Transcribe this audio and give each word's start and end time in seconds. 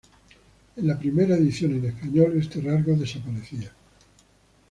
En 0.77 0.87
la 0.87 0.97
primera 0.97 1.35
edición 1.35 1.73
en 1.73 1.85
español 1.85 2.35
este 2.35 2.59
rasgo 2.59 2.95
desaparecía. 2.95 3.71